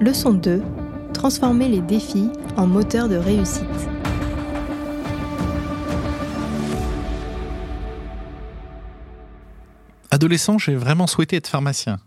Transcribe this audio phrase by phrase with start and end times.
[0.00, 0.62] Leçon 2.
[1.12, 3.64] Transformer les défis en moteur de réussite.
[10.12, 11.98] Adolescent, j'ai vraiment souhaité être pharmacien.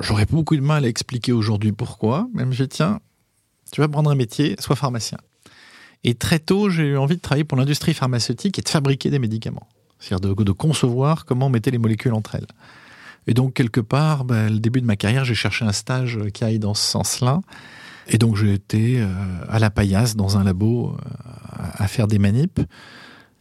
[0.00, 3.00] J'aurais beaucoup de mal à expliquer aujourd'hui pourquoi, même je tiens,
[3.70, 5.18] tu vas prendre un métier, sois pharmacien.
[6.04, 9.18] Et très tôt, j'ai eu envie de travailler pour l'industrie pharmaceutique et de fabriquer des
[9.18, 9.68] médicaments.
[9.98, 12.46] C'est-à-dire de, concevoir comment on mettait les molécules entre elles.
[13.26, 16.44] Et donc, quelque part, bah, le début de ma carrière, j'ai cherché un stage qui
[16.44, 17.40] aille dans ce sens-là.
[18.06, 19.06] Et donc, j'ai été euh,
[19.48, 22.60] à la paillasse, dans un labo, euh, à faire des manips.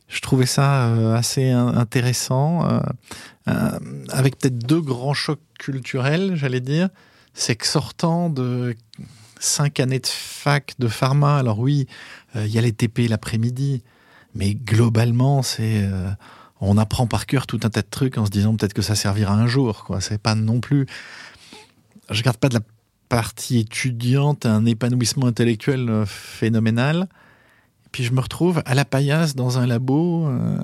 [0.08, 2.68] Je trouvais ça euh, assez intéressant,
[3.46, 6.90] avec peut-être deux grands chocs culturels, j'allais dire.
[7.34, 8.76] C'est que sortant de
[9.40, 11.88] cinq années de fac de pharma, alors oui,
[12.36, 13.82] il y a les TP l'après-midi,
[14.36, 15.90] mais globalement, c'est
[16.66, 18.96] on apprend par cœur tout un tas de trucs en se disant peut-être que ça
[18.96, 19.84] servira un jour.
[19.84, 20.02] Quoi.
[20.02, 20.86] C'est pas non plus.
[22.10, 22.62] Je garde pas de la
[23.10, 27.08] partie étudiante un épanouissement intellectuel euh, phénoménal.
[27.86, 30.58] Et puis je me retrouve à la paillasse dans un labo euh,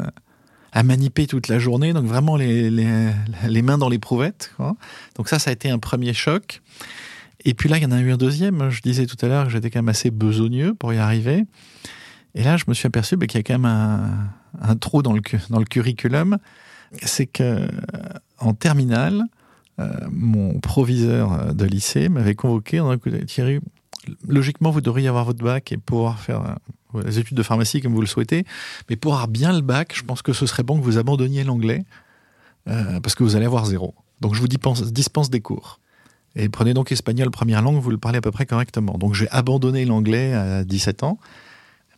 [0.72, 4.56] à maniper toute la journée, donc vraiment les, les, mains dans les prouvettes.
[5.16, 6.62] Donc ça, ça a été un premier choc.
[7.44, 8.70] Et puis là, il y en a eu un deuxième.
[8.70, 11.46] Je disais tout à l'heure que j'étais quand même assez besogneux pour y arriver.
[12.36, 15.14] Et là, je me suis aperçu bah, qu'il y a quand même un, trou dans
[15.14, 16.38] le, dans le curriculum,
[17.02, 17.68] c'est que
[18.38, 19.24] en terminale,
[19.80, 23.60] euh, mon proviseur de lycée m'avait convoqué en disant Thierry,
[24.28, 26.58] logiquement, vous devriez avoir votre bac et pouvoir faire
[26.96, 28.46] euh, les études de pharmacie comme vous le souhaitez,
[28.90, 31.44] mais pour avoir bien le bac, je pense que ce serait bon que vous abandonniez
[31.44, 31.86] l'anglais
[32.68, 33.94] euh, parce que vous allez avoir zéro.
[34.22, 35.80] Donc je vous dispense, dispense des cours.
[36.36, 38.98] Et prenez donc espagnol première langue, vous le parlez à peu près correctement.
[38.98, 41.20] Donc j'ai abandonné l'anglais à 17 ans.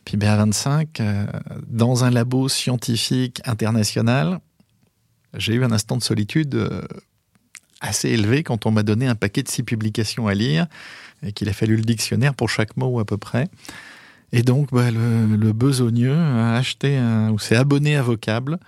[0.04, 1.26] Puis BA25, euh,
[1.66, 4.40] dans un labo scientifique international,
[5.36, 6.82] j'ai eu un instant de solitude euh,
[7.80, 10.66] assez élevé quand on m'a donné un paquet de six publications à lire
[11.22, 13.48] et qu'il a fallu le dictionnaire pour chaque mot à peu près.
[14.32, 16.98] Et donc, bah, le, besogneux a acheté
[17.30, 18.58] ou s'est abonné à Vocable.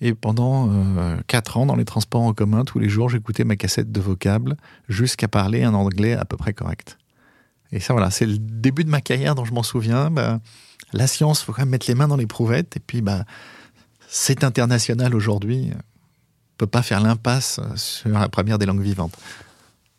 [0.00, 3.56] Et pendant euh, quatre ans, dans les transports en commun, tous les jours, j'écoutais ma
[3.56, 4.56] cassette de Vocable
[4.88, 6.98] jusqu'à parler un anglais à peu près correct.
[7.72, 10.10] Et ça, voilà, c'est le début de ma carrière dont je m'en souviens.
[10.10, 10.40] Bah,
[10.92, 12.76] la science, il faut quand même mettre les mains dans les prouvettes.
[12.76, 13.24] Et puis, bah,
[14.08, 15.70] c'est international aujourd'hui.
[15.74, 19.16] On peut pas faire l'impasse sur la première des langues vivantes.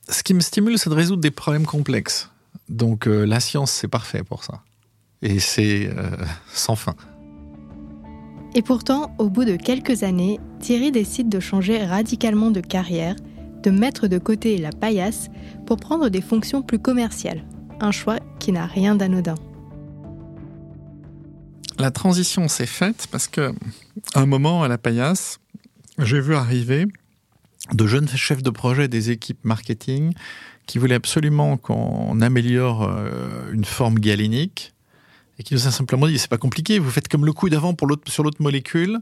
[0.10, 2.30] Ce qui me stimule, c'est de résoudre des problèmes complexes.
[2.68, 4.64] Donc, euh, la science, c'est parfait pour ça.
[5.22, 6.10] Et c'est euh,
[6.52, 6.96] sans fin.
[8.56, 13.16] Et pourtant, au bout de quelques années, Thierry décide de changer radicalement de carrière,
[13.62, 15.28] de mettre de côté la paillasse
[15.68, 17.44] pour prendre des fonctions plus commerciales.
[17.80, 19.36] Un choix qui n'a rien d'anodin
[21.80, 23.54] la transition s'est faite parce que,
[24.14, 25.40] un moment, à la paillasse,
[25.98, 26.86] j'ai vu arriver
[27.74, 30.14] de jeunes chefs de projet des équipes marketing
[30.66, 34.74] qui voulaient absolument qu'on améliore euh, une forme galénique
[35.40, 37.74] et qui nous a simplement dit c'est pas compliqué, vous faites comme le coup d'avant
[37.74, 39.00] pour sur l'autre molécule.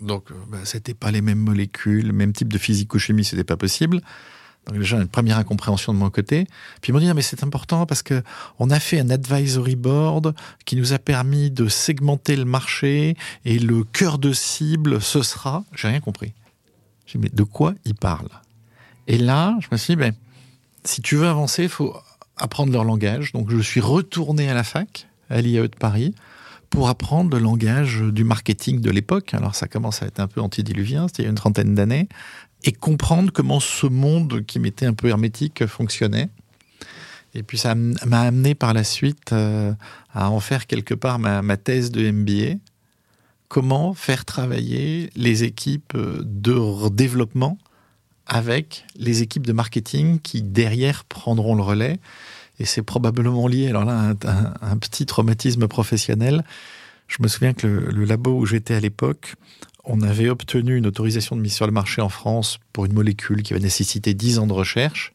[0.00, 4.00] Donc, bah, c'était pas les mêmes molécules, le même type de physico-chimie, c'était pas possible.
[4.66, 6.46] Donc déjà une première incompréhension de mon côté.
[6.80, 8.22] Puis ils m'ont dit mais c'est important parce que
[8.58, 13.58] on a fait un advisory board qui nous a permis de segmenter le marché et
[13.58, 15.64] le cœur de cible ce sera.
[15.74, 16.32] J'ai rien compris.
[17.06, 18.40] J'ai mais de quoi ils parlent?
[19.06, 20.14] Et là je me suis dit ben
[20.84, 21.94] si tu veux avancer il faut
[22.36, 23.32] apprendre leur langage.
[23.32, 26.14] Donc je suis retourné à la fac à l'IAE de Paris
[26.70, 29.32] pour apprendre le langage du marketing de l'époque.
[29.32, 32.08] Alors ça commence à être un peu antédiluvien, c'était il y a une trentaine d'années,
[32.64, 36.30] et comprendre comment ce monde qui m'était un peu hermétique fonctionnait.
[37.34, 39.72] Et puis ça m'a amené par la suite euh,
[40.12, 42.58] à en faire quelque part ma, thèse de MBA.
[43.48, 47.58] Comment faire travailler les équipes de développement
[48.26, 51.98] avec les équipes de marketing qui derrière prendront le relais.
[52.58, 56.44] Et c'est probablement lié, alors là, à un, petit traumatisme professionnel.
[57.06, 59.34] Je me souviens que le, le labo où j'étais à l'époque,
[59.84, 63.42] on avait obtenu une autorisation de mise sur le marché en France pour une molécule
[63.42, 65.12] qui va nécessiter 10 ans de recherche.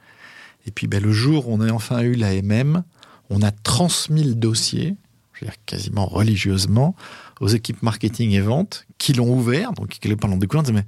[0.66, 2.83] Et puis ben, le jour où on a enfin eu l'AMM,
[3.30, 4.95] on a transmis le dossier,
[5.33, 6.95] je veux dire quasiment religieusement,
[7.39, 10.86] aux équipes marketing et vente qui l'ont ouvert, donc qui l'ont découvert, mais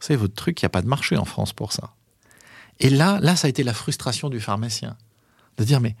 [0.00, 1.94] c'est votre truc, il n'y a pas de marché en France pour ça.
[2.80, 4.96] Et là, là, ça a été la frustration du pharmacien.
[5.58, 5.94] De dire, mais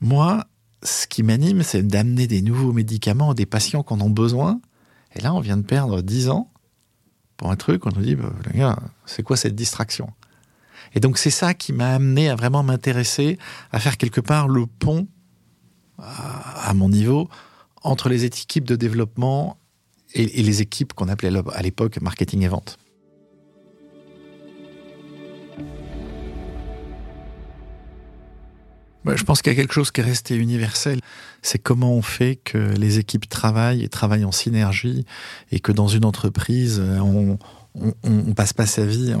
[0.00, 0.46] moi,
[0.82, 4.60] ce qui m'anime, c'est d'amener des nouveaux médicaments à des patients qui en ont besoin.
[5.14, 6.50] Et là, on vient de perdre 10 ans
[7.36, 10.10] pour un truc, on nous dit, bah, c'est quoi cette distraction?
[10.94, 13.38] Et donc c'est ça qui m'a amené à vraiment m'intéresser,
[13.72, 15.06] à faire quelque part le pont,
[15.98, 17.28] à, mon niveau,
[17.82, 19.56] entre les équipes de développement
[20.14, 22.78] et, et les équipes qu'on appelait à l'époque marketing et vente.
[29.14, 31.00] Je pense qu'il y a quelque chose qui est resté universel.
[31.42, 35.04] C'est comment on fait que les équipes travaillent et travaillent en synergie
[35.52, 37.38] et que dans une entreprise, on,
[38.02, 39.14] on, passe pas sa vie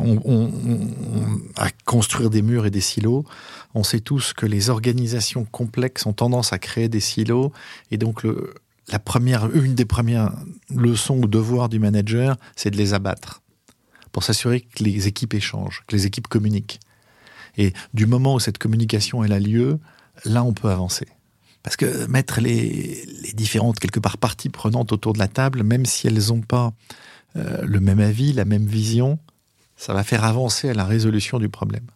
[1.56, 3.24] à construire des murs et des silos.
[3.74, 7.52] On sait tous que les organisations complexes ont tendance à créer des silos
[7.90, 8.24] et donc
[8.88, 10.32] la première, une des premières
[10.74, 13.42] leçons ou devoirs du manager, c'est de les abattre
[14.12, 16.80] pour s'assurer que les équipes échangent, que les équipes communiquent.
[17.56, 19.78] Et du moment où cette communication a lieu,
[20.24, 21.06] là on peut avancer.
[21.62, 25.84] Parce que mettre les, les différentes quelque part parties prenantes autour de la table, même
[25.84, 26.72] si elles n'ont pas
[27.36, 29.18] euh, le même avis, la même vision,
[29.76, 31.86] ça va faire avancer à la résolution du problème.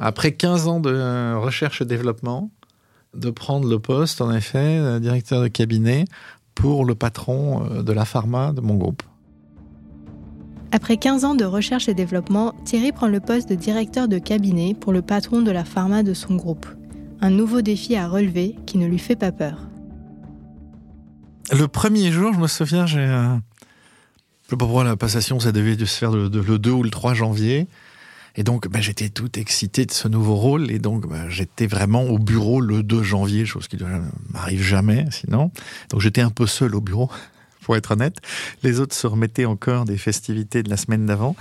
[0.00, 2.50] Après 15 ans de recherche et développement,
[3.14, 6.06] de prendre le poste, en effet, directeur de cabinet
[6.54, 9.02] pour le patron euh, de la pharma de mon groupe.
[10.74, 14.74] Après 15 ans de recherche et développement, Thierry prend le poste de directeur de cabinet
[14.74, 16.64] pour le patron de la pharma de son groupe.
[17.20, 19.68] Un nouveau défi à relever qui ne lui fait pas peur.
[21.52, 23.34] Le premier jour, je me souviens, j'ai euh,
[24.44, 27.68] sais pas pourquoi la passation, ça devait se faire le, 2 ou le 3 janvier.
[28.36, 30.70] Et donc, bah, j'étais tout excité de ce nouveau rôle.
[30.70, 35.04] Et donc, bah, j'étais vraiment au bureau le 2 janvier, chose qui ne m'arrive jamais
[35.10, 35.50] sinon.
[35.90, 37.10] Donc, j'étais un peu seul au bureau,
[37.62, 38.16] pour être honnête.
[38.62, 41.36] Les autres se remettaient encore des festivités de la semaine d'avant.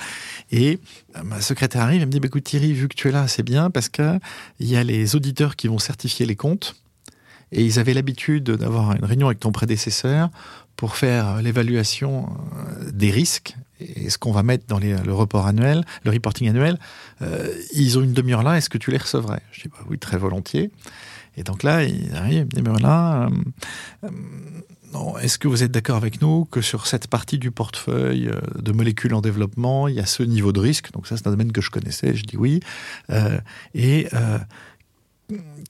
[0.52, 0.80] Et
[1.18, 3.28] euh, ma secrétaire arrive et me dit, bah, écoute Thierry, vu que tu es là,
[3.28, 4.20] c'est bien parce qu'il
[4.60, 6.76] y a les auditeurs qui vont certifier les comptes.
[7.52, 10.30] Et ils avaient l'habitude d'avoir une réunion avec ton prédécesseur
[10.78, 15.84] pour faire l'évaluation euh, des risques et ce qu'on va mettre dans le report annuel,
[16.04, 16.78] le reporting annuel.
[17.22, 19.42] Euh, ils ont une demi-heure là, est-ce que tu les recevrais?
[19.52, 20.72] Je dis bah oui, très volontiers.
[21.38, 23.30] Et donc là, il arrive, il me dit, là, euh,
[25.22, 29.14] est-ce que vous êtes d'accord avec nous que sur cette partie du portefeuille de molécules
[29.14, 30.92] en développement, il y a ce niveau de risque?
[30.92, 32.16] Donc ça, c'est un domaine que je connaissais.
[32.16, 32.60] Je dis oui.
[33.74, 34.08] et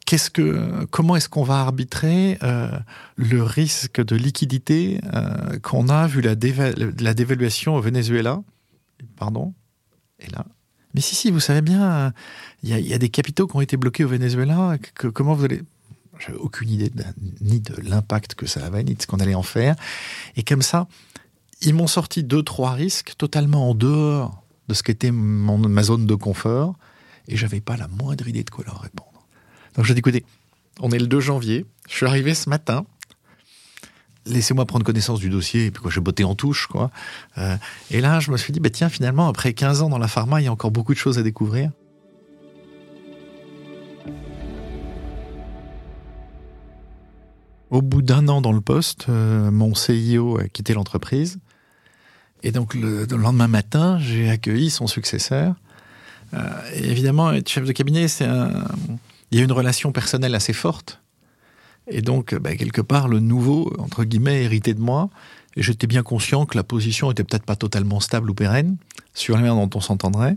[0.05, 2.69] qu'est-ce que, comment est-ce qu'on va arbitrer euh,
[3.15, 8.41] le risque de liquidité euh, qu'on a vu la, dévaluation au Venezuela?
[9.17, 9.53] Pardon?
[10.19, 10.45] Et là?
[10.93, 12.11] Mais si, si, vous savez bien,
[12.63, 14.77] il y, a des capitaux qui ont été bloqués au Venezuela.
[14.93, 15.61] Comment vous allez
[16.25, 16.91] J'avais aucune idée
[17.41, 19.75] ni de l'impact que ça avait, ni de ce qu'on allait en faire.
[20.35, 20.87] Et comme ça,
[21.61, 26.15] ils m'ont sorti deux, trois risques totalement en dehors de ce qu'était ma zone de
[26.15, 26.75] confort,
[27.27, 29.25] et j'avais pas la moindre idée de quoi leur répondre.
[29.75, 30.25] Donc j'ai dit, écoutez,
[30.79, 32.85] on est le 2 janvier, je suis arrivé ce matin,
[34.25, 36.91] laissez-moi prendre connaissance du dossier, et puis quoi, j'ai botté en touche, quoi.
[37.37, 37.57] Euh,
[37.89, 40.41] et là, je me suis dit, bah, tiens, finalement, après 15 ans dans la pharma,
[40.41, 41.71] il y a encore beaucoup de choses à découvrir.
[47.71, 51.39] Au bout d'un an dans le poste, euh, mon CIO a quitté l'entreprise.
[52.43, 55.55] Et donc, le, lendemain matin, j'ai accueilli son successeur.
[56.33, 56.39] Euh,
[56.75, 58.65] et évidemment, être chef de cabinet, c'est un,
[59.31, 61.01] il y a une relation personnelle assez forte.
[61.87, 65.09] Et donc, bah, quelque part, le nouveau, entre guillemets, hérité de moi.
[65.55, 68.75] Et j'étais bien conscient que la position était peut-être pas totalement stable ou pérenne,
[69.13, 70.35] sur la manière dont on s'entendrait.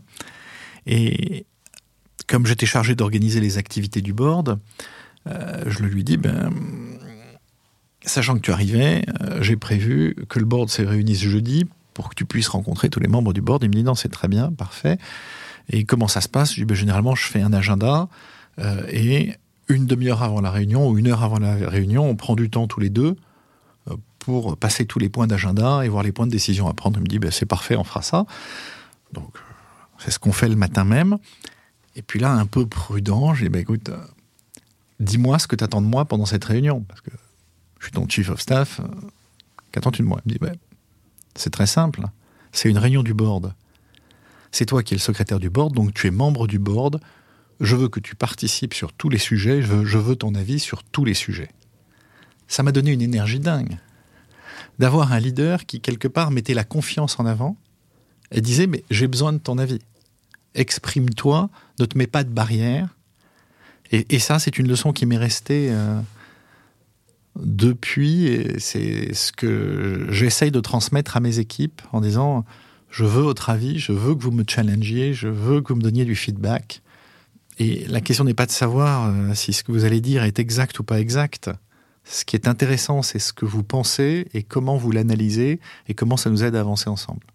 [0.87, 1.47] Et
[2.29, 4.61] comme j'étais chargé d'organiser les activités du board,
[5.27, 6.51] euh, je lui dis, ben,
[8.05, 11.65] sachant que tu arrivais, euh, j'ai prévu que le board se réunisse jeudi
[11.95, 13.63] pour que tu puisses rencontrer tous les membres du board.
[13.63, 14.99] Il me dit, non, c'est très bien, parfait.
[15.71, 16.51] Et comment ça se passe?
[16.51, 18.09] Je dis, ben, généralement, je fais un agenda
[18.59, 19.35] euh, et
[19.69, 22.67] une demi-heure avant la réunion ou une heure avant la réunion, on prend du temps
[22.67, 23.17] tous les deux
[23.91, 26.99] euh, pour passer tous les points d'agenda et voir les points de décision à prendre.
[26.99, 28.27] Il me dit, ben, c'est parfait, on fera ça.
[29.13, 29.39] Donc,
[29.99, 31.17] c'est ce qu'on fait le matin même.
[31.97, 33.91] Et puis là, un peu prudent, j'ai dit, ben, écoute,
[35.01, 36.85] dis-moi ce que tu attends de moi pendant cette réunion.
[36.87, 37.11] Parce que
[37.85, 38.81] je suis ton chief of staff.
[39.73, 40.21] Qu'attends-tu de moi?
[40.25, 40.57] Il me dit, ben,
[41.35, 42.03] c'est très simple.
[42.53, 43.55] C'est une réunion du board.
[44.53, 47.01] C'est toi qui es le secrétaire du board, donc tu es membre du board
[47.61, 51.05] je veux que tu participes sur tous les sujets, je veux, ton avis sur tous
[51.05, 51.51] les sujets.
[52.49, 53.79] Ça m'a donné une énergie dingue
[54.79, 57.57] d'avoir un leader qui, quelque part, mettait la confiance en avant
[58.33, 59.79] et disait, mais j'ai besoin de ton avis.
[60.55, 61.49] Exprime-toi,
[61.79, 62.89] ne te mets pas de barrière.
[63.93, 66.01] Et, ça, c'est une leçon qui m'est restée euh,
[67.37, 72.45] depuis, c'est ce que j'essaye de transmettre à mes équipes en disant,
[72.91, 75.83] je veux votre avis, je veux que vous me challengiez, je veux que vous me
[75.83, 76.81] donniez du feedback.
[77.59, 80.39] Et la question n'est pas de savoir euh, si ce que vous allez dire est
[80.39, 81.51] exact ou pas exact.
[82.05, 86.17] Ce qui est intéressant, c'est ce que vous pensez et comment vous l'analysez et comment
[86.17, 87.27] ça nous aide à avancer ensemble.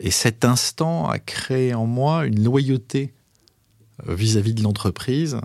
[0.00, 3.12] Et cet instant a créé en moi une loyauté
[4.08, 5.38] euh, vis-à-vis de l'entreprise.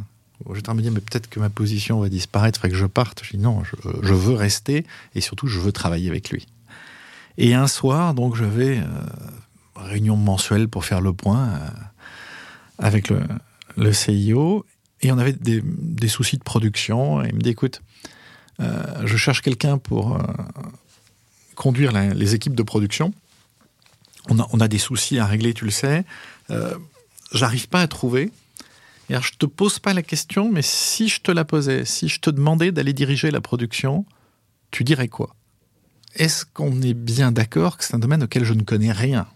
[0.53, 3.21] J'étais en me mais peut-être que ma position va disparaître, il que je parte.
[3.23, 6.45] Je dis non, je, veux rester et surtout, je veux travailler avec lui.
[7.37, 8.85] Et un soir, donc, j'avais euh,
[9.75, 11.49] réunion mensuelle pour faire le point
[12.79, 14.65] avec le, CIO.
[15.01, 17.23] Et on avait des, soucis de production.
[17.23, 17.81] Et il me dit, écoute,
[18.59, 20.23] euh, je cherche quelqu'un pour euh,
[21.55, 23.13] conduire les équipes de production.
[24.29, 26.03] On a, on a, des soucis à régler, tu le sais.
[26.49, 26.75] Euh,
[27.33, 28.31] J'arrive pas à trouver.
[29.09, 32.19] Alors, je te pose pas la question, mais si je te la posais, si je
[32.19, 34.05] te demandais d'aller diriger la production,
[34.71, 35.35] tu dirais quoi?
[36.15, 39.27] Est-ce qu'on est bien d'accord que c'est un domaine auquel je ne connais rien?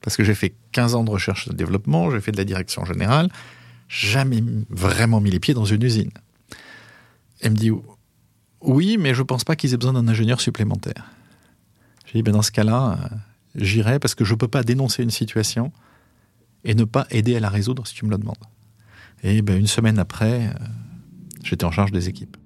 [0.00, 2.44] Parce que j'ai fait 15 ans de recherche et de développement, j'ai fait de la
[2.44, 3.30] direction générale,
[3.88, 6.10] jamais vraiment mis les pieds dans une usine.
[7.40, 7.70] Elle me dit
[8.62, 11.10] oui, mais je pense pas qu'ils aient besoin d'un ingénieur supplémentaire.
[12.06, 13.16] J'ai dit ben dans ce cas-là, euh,
[13.54, 15.72] j'irai parce que je peux pas dénoncer une situation
[16.64, 18.36] et ne pas aider à la résoudre si tu me le demandes.
[19.22, 20.64] Et ben, une semaine après, euh,
[21.44, 22.36] j'étais en charge des équipes.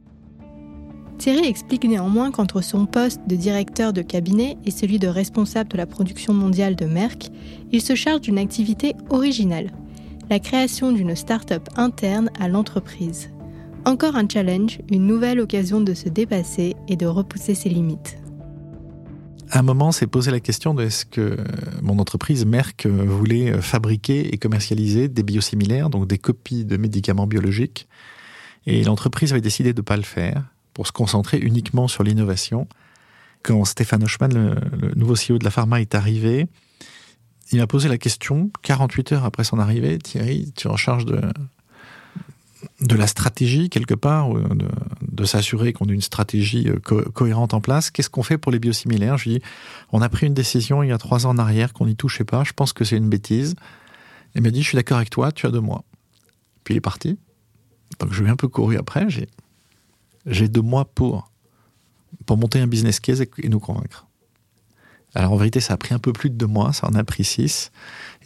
[1.19, 5.79] Thierry explique néanmoins qu'entre son poste de directeur de cabinet et celui de responsable de
[5.79, 7.31] la production mondiale de Merck,
[7.73, 9.71] il se charge d'une activité originale,
[10.29, 13.31] la création d'une start-up interne à l'entreprise.
[13.87, 18.19] Encore un challenge, une nouvelle occasion de se dépasser et de repousser ses limites.
[19.51, 21.37] À un moment, s'est posé la question de est-ce que
[21.81, 27.87] mon entreprise Merck voulait fabriquer et commercialiser des biosimilaires, donc des copies de médicaments biologiques.
[28.67, 30.43] Et l'entreprise avait décidé de ne pas le faire
[30.75, 32.67] pour se concentrer uniquement sur l'innovation.
[33.43, 36.49] Quand Stéphane Hochmann, le, nouveau CEO de la pharma, est arrivé,
[37.53, 41.05] il m'a posé la question, 48 heures après son arrivée, Thierry, tu es en charge
[41.05, 41.21] de,
[42.81, 44.29] de la stratégie quelque part,
[45.25, 47.91] s'assurer qu'on a une stratégie euh, cohérente en place.
[47.91, 49.19] Qu'est-ce qu'on fait pour les biosimilaires?
[49.19, 49.43] Je dis,
[49.93, 52.25] on a pris une décision il y a trois ans en arrière qu'on n'y touchait
[52.25, 52.45] pas.
[52.45, 53.55] Je pense que c'est une bêtise.
[54.35, 55.85] Il m'a dit, je suis d'accord avec toi, tu as deux mois.
[56.65, 57.19] Puis il est parti.
[57.99, 59.07] Donc je lui ai un peu couru après.
[59.09, 61.31] J'ai, deux mois pour,
[62.27, 64.07] pour monter un business case et nous convaincre.
[65.17, 67.03] Alors en vérité, ça a pris un peu plus de deux mois, ça en a
[67.03, 67.71] pris six.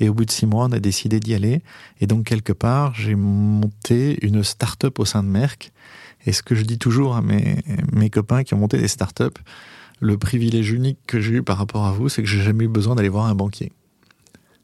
[0.01, 1.63] Et au bout de six mois, on a décidé d'y aller.
[2.01, 5.73] Et donc quelque part, j'ai monté une start-up au sein de Merck.
[6.27, 9.39] Et ce que je dis toujours à mes, copains qui ont monté des start-up,
[10.01, 12.69] le privilège unique que j'ai eu par rapport à vous, c'est que j'ai jamais eu
[12.69, 13.71] besoin d'aller voir un banquier.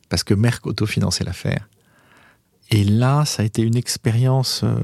[0.09, 1.69] Parce que Merck autofinançait l'affaire.
[2.73, 4.81] Et là, ça a été une expérience euh,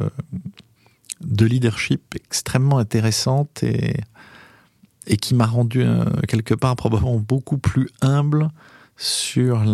[1.20, 3.96] de leadership extrêmement intéressante et
[5.06, 8.50] et qui m'a rendu euh, quelque part probablement beaucoup plus humble
[8.96, 9.64] sur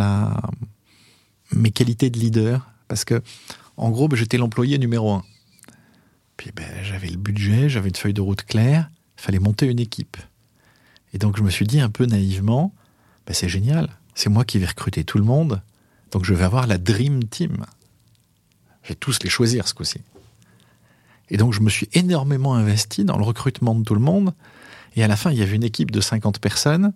[1.53, 2.71] mes qualités de leader.
[2.89, 3.23] Parce que
[3.77, 5.25] en gros ben, j'étais l'employé numéro un.
[6.37, 10.17] Puis ben, j'avais le budget j'avais une feuille de route claire fallait monter une équipe.
[11.13, 12.73] Et donc je me suis dit un peu naïvement
[13.27, 13.91] ben, c'est génial.
[14.15, 15.61] C'est moi qui vais recruter tout le monde.
[16.11, 17.67] Donc je vais avoir la dream team.
[18.83, 20.01] Je vais tous les choisir ce coup-ci.
[21.31, 24.33] Et donc je me suis énormément investi dans le recrutement de tout le monde
[24.97, 26.93] et à la fin, il y avait une équipe de 50 personnes.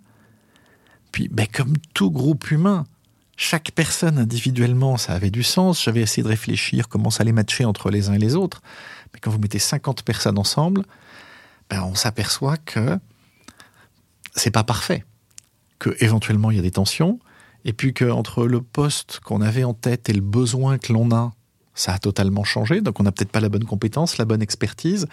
[1.11, 2.85] Puis, ben, comme tout groupe humain,
[3.37, 5.83] chaque personne individuellement, ça avait du sens.
[5.83, 8.61] J'avais essayé de réfléchir comment ça allait matcher entre les uns et les autres.
[9.13, 10.83] Mais quand vous mettez 50 personnes ensemble,
[11.69, 12.99] ben, on s'aperçoit que
[14.35, 15.05] c'est pas parfait.
[15.79, 17.19] Que éventuellement il y a des tensions.
[17.65, 21.33] Et puis qu'entre le poste qu'on avait en tête et le besoin que l'on a,
[21.75, 22.81] ça a totalement changé.
[22.81, 25.07] Donc on n'a peut-être pas la bonne compétence, la bonne expertise.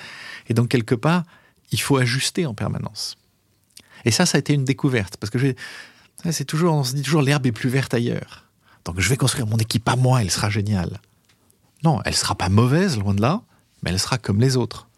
[0.49, 1.25] Et donc quelque part,
[1.73, 3.17] il faut ajuster en permanence.
[4.05, 5.55] Et ça, ça a été une découverte, parce que
[6.31, 8.45] c'est toujours, on se dit toujours l'herbe est plus verte ailleurs.
[8.85, 11.01] Donc je vais construire mon équipe à moi, elle sera géniale.
[11.85, 13.43] Non, elle sera pas mauvaise, loin de là,
[13.83, 14.89] mais elle sera comme les autres.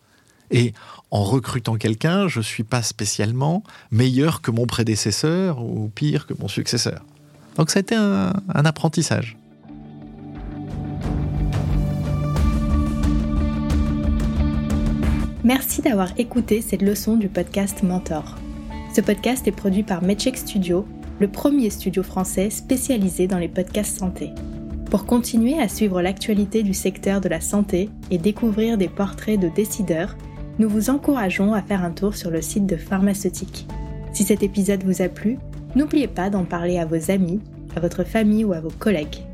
[0.50, 0.74] Et
[1.10, 6.48] en recrutant quelqu'un, je suis pas spécialement meilleur que mon prédécesseur ou pire que mon
[6.48, 7.02] successeur.
[7.56, 8.32] Donc ça a été un
[8.64, 9.36] apprentissage.
[15.44, 18.36] Merci d'avoir écouté cette leçon du podcast Mentor.
[18.94, 20.86] Ce podcast est produit par Medcheck Studio,
[21.18, 24.30] le premier studio français spécialisé dans les podcasts santé.
[24.88, 29.48] Pour continuer à suivre l'actualité du secteur de la santé et découvrir des portraits de
[29.48, 30.16] décideurs,
[30.60, 33.66] nous vous encourageons à faire un tour sur le site de Pharmaceutique.
[34.12, 35.38] Si cet épisode vous a plu,
[35.74, 37.40] n'oubliez pas d'en parler à vos amis,
[37.74, 39.24] à votre famille ou à vos collègues.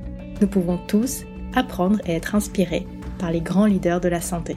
[0.40, 1.24] Nous pouvons tous
[1.54, 2.86] apprendre et être inspirés
[3.18, 4.56] par les grands leaders de la santé.